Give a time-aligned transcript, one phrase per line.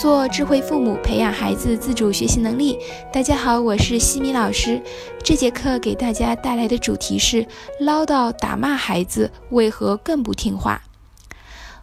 [0.00, 2.78] 做智慧父母，培养孩子自主学习能力。
[3.12, 4.80] 大家好，我是西米老师。
[5.22, 7.46] 这节课给大家带来的主题是：
[7.78, 10.80] 唠叨打骂孩子为何更不听话？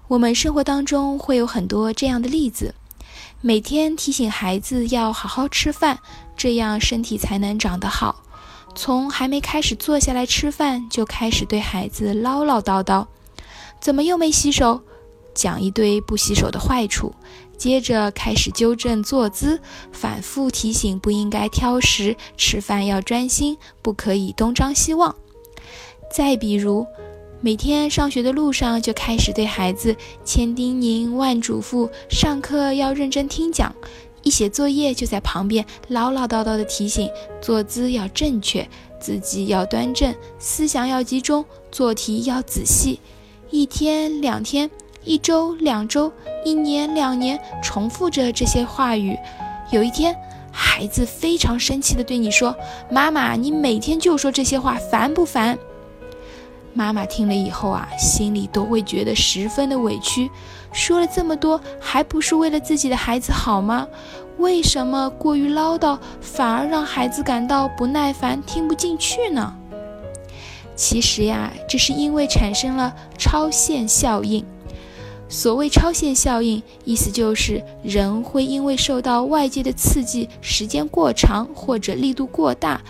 [0.07, 2.73] 我们生活当中会有很多这样的例子，
[3.39, 5.99] 每天提醒孩子要好好吃饭，
[6.35, 8.23] 这样身体才能长得好。
[8.73, 13.05] 从还没开始坐下来吃饭，就开始对孩子唠唠叨叨：
[13.79, 14.81] 怎么又没洗手？
[15.37, 17.13] 讲一堆不洗手的坏处。
[17.57, 19.59] 接着开始纠正坐姿，
[19.91, 25.15] 反复提醒不应该挑食，吃饭要专心，不可以东张西望。
[26.13, 26.85] 再比如，
[27.41, 33.71] 每天上学的路上就开始对孩子千叮咛万嘱咐，上课要认真听讲；
[34.21, 37.09] 一写作业就在旁边唠唠叨叨的提醒，
[37.41, 42.99] 坐姿要正确，字迹要端正，思想要集中，做题要仔细。
[43.49, 44.69] 一天两天。
[45.07, 46.11] 一周、两周、
[46.43, 49.17] 一年、两年，重复着这些话语。
[49.71, 50.13] 有一天，
[50.51, 52.53] 孩子非常生气地对你说
[52.91, 55.57] ：“妈妈，你每天就说这些话，烦不烦？”
[56.75, 60.29] 妈妈听了以后啊，心里都会觉得十分的委屈。
[60.73, 63.87] 说了这么多，还不是为了自己的孩子好吗？
[64.37, 69.55] 为什么过于唠叨，反而让孩子感到不耐烦，听不进去呢？
[70.75, 74.45] 其实呀，这是因为产生了超限效应。
[75.29, 82.81] 所谓超限效应，意思就是人会因为受到外界的刺激时间过长或者力度过大，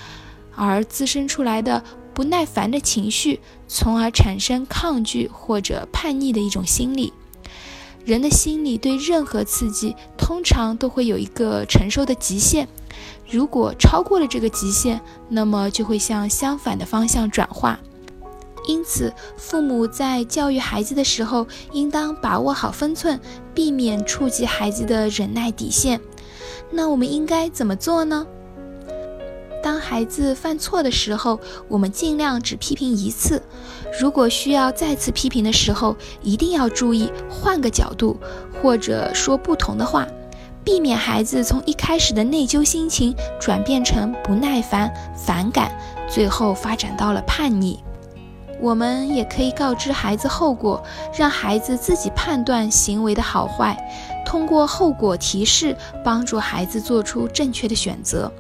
[0.56, 7.12] 而滋生出来的不耐烦的情绪，从而产生抗拒或者叛逆的一种心理。
[8.06, 12.68] 人的心理对任何刺激，通常都会有一个承受的极限，
[13.30, 17.78] 如果超过了这个极限，那么就会向相反的方向转化。
[18.68, 23.20] 因此，父母在教育孩子的时候，应当把握好分寸，
[23.54, 26.00] 避免触及孩子的忍耐底线。
[26.70, 28.28] 那我们应该怎么做呢？
[29.64, 33.42] 当孩子犯错的时候，我们尽量只批评一次。
[34.00, 38.18] 如果需要再次批评的时候，一定要注意换个角度，
[38.62, 40.06] 或者说不同的话，
[40.64, 45.72] 避免孩子从一开始的内疚心情转变成不耐烦、反感，
[46.10, 47.80] 最后发展到了叛逆。
[48.60, 50.84] 我们也可以告知孩子后果，
[51.16, 53.78] 让孩子自己判断行为的好坏，
[54.26, 58.32] 通过后果提示帮助孩子做出正确的选择。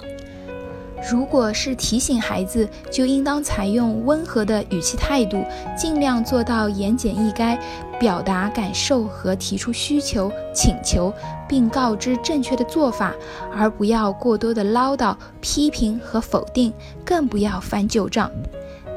[1.12, 5.46] 如果是提醒孩子，就应当采用温和的语气态度，
[5.78, 7.58] 尽量做到言简意赅，
[8.00, 11.14] 表达感受和提出需求、请求，
[11.48, 13.14] 并告知正确的做法，
[13.56, 16.74] 而不要过多的唠叨、批评和否定，
[17.06, 18.30] 更不要翻旧账。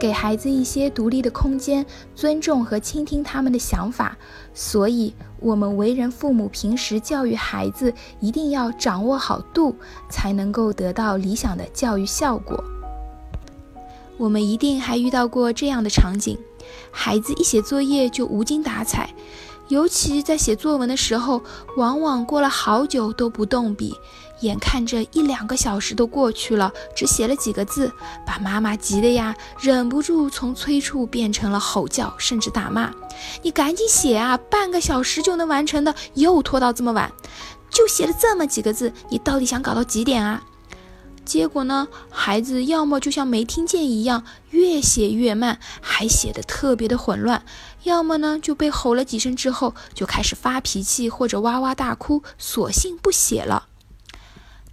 [0.00, 1.84] 给孩子一些独立的空间，
[2.16, 4.16] 尊重和倾听他们的想法。
[4.54, 9.76] 所以，我们为人父母，平时教育孩子一定要掌握好度，
[10.08, 12.64] 才能够得到理想的教育效果。
[14.16, 16.38] 我们一定还遇到过这样的场景：
[16.90, 19.14] 孩子一写作业就无精打采，
[19.70, 21.40] 尤其在写作文的时候，
[21.76, 23.96] 往往过了好久都不动笔。
[24.40, 27.92] 眼看着一两个小时都过去了，只写了几个字，
[28.26, 32.90] 把妈妈急的呀，忍不住从催促变成了吼叫，甚至打骂
[33.42, 37.12] ：“你赶紧写啊，半个小时就能完成的，又拖到这么晚，
[37.70, 40.42] 就写了这么几个字，你到底想搞到几点啊？”
[41.24, 47.42] 结果呢，孩子要么就像没听见一样，越写越慢，还写得特别的混乱；
[47.84, 53.66] 要么呢，就被吼了几声之后，就开始发脾气或者哇哇大哭，索性不写了。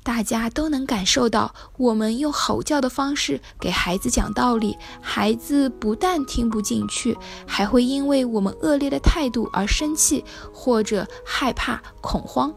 [0.02, 12.54] 大家都能感受到，我们用吼叫的方式给孩子讲道理，孩子不但听不进去，还会因为我们恶劣的态度而生气或者害怕、恐慌。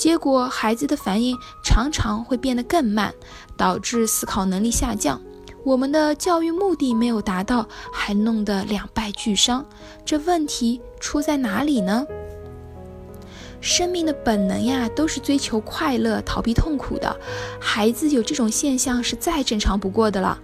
[0.00, 3.14] 结果，孩子的反应常常会变得更慢，
[3.54, 5.20] 导致思考能力下降。
[5.62, 9.62] 我们的教育目的没有达到，还弄得两败俱伤。
[10.02, 12.06] 这问题出在哪里呢？
[13.60, 17.14] 生命的本能呀，都是追求快乐、逃避痛苦的。
[17.60, 20.40] 孩子有这种现象是再正常不过的了。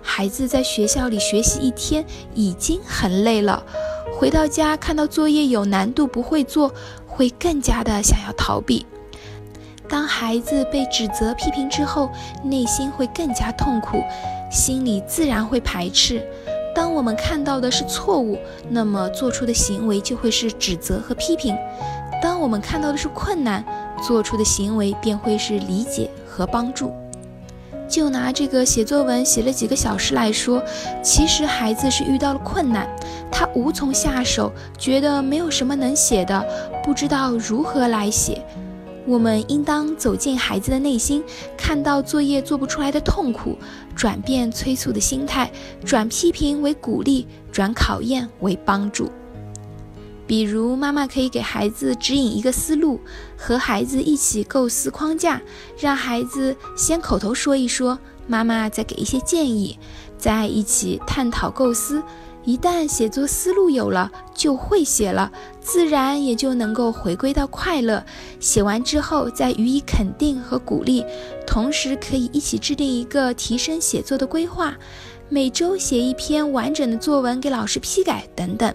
[0.00, 3.60] 孩子在学校里学习一天已经很累了，
[4.16, 6.72] 回到家看到作业有难度不会做，
[7.08, 8.86] 会更加的想要逃避。
[9.90, 12.08] 当孩子被指责、批评之后，
[12.44, 14.02] 内心会更加痛苦，
[14.48, 16.24] 心里自然会排斥。
[16.72, 18.38] 当我们看到的是错误，
[18.68, 21.56] 那么做出的行为就会是指责和批评。
[22.22, 23.64] 当我们看到的是困难，
[24.00, 26.92] 做出的行为便会是理解和帮助。
[27.88, 30.62] 就拿这个写作文写了几个小时来说，
[31.02, 32.88] 其实孩子是遇到了困难，
[33.32, 36.46] 他无从下手，觉得没有什么能写的，
[36.84, 38.40] 不知道如何来写。
[39.10, 41.20] 我们应当走进孩子的内心，
[41.56, 43.58] 看到作业做不出来的痛苦，
[43.96, 45.50] 转变催促的心态，
[45.84, 49.10] 转批评为鼓励，转考验为帮助。
[50.28, 53.00] 比如，妈妈可以给孩子指引一个思路，
[53.36, 55.42] 和孩子一起构思框架，
[55.76, 57.98] 让孩子先口头说一说，
[58.28, 59.76] 妈妈再给一些建议，
[60.16, 62.00] 再一起探讨构思。
[62.44, 68.04] 一旦写作思路有了，就会写了，自然也就能够回归到快乐。
[68.40, 71.04] 写完之后再予以肯定和鼓励，
[71.46, 74.74] 同时可以一起制定一个提升写作的规划，
[75.28, 78.74] 每周写一篇完整的作文给老师批改等等。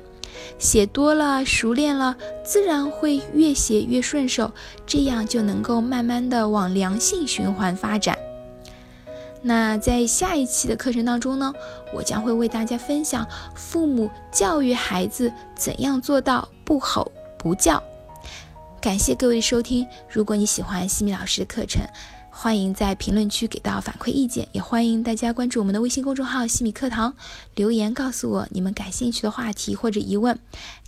[0.60, 4.52] 写多了，熟练了，自然会越写越顺手，
[4.86, 8.18] 这样就能够慢慢的往良性循环发展。
[9.48, 11.54] 那在下一期的课程当中呢，
[11.94, 17.82] 我将会为大家分享父母教育孩子怎样做到不吼不叫。
[18.82, 21.82] 感谢各位收听，如果你喜欢西米老师的课程。
[22.38, 27.16] 欢迎在评论区给到反馈意见，也欢迎大家关注我们的微信公众号“西米课堂”，
[27.56, 30.38] 留言告诉我你们感兴趣的话题或者疑问。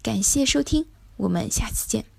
[0.03, 2.16] 感谢收听，我们下次见。